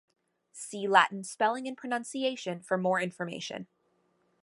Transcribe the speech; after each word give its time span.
See 0.51 0.87
Latin 0.87 1.23
spelling 1.23 1.67
and 1.67 1.77
pronunciation 1.77 2.59
for 2.63 2.75
more 2.75 2.99
information. 2.99 3.67